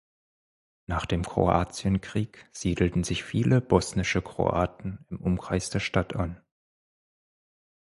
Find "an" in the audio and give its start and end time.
6.15-6.41